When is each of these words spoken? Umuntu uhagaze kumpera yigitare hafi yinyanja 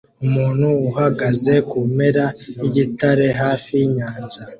Umuntu 0.25 0.67
uhagaze 0.89 1.53
kumpera 1.69 2.25
yigitare 2.61 3.27
hafi 3.41 3.69
yinyanja 3.79 4.41